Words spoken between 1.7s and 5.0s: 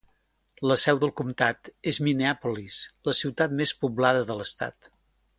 és Minneapolis, la ciutat més poblada de l'estat.